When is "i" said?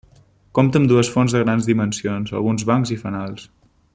2.97-3.01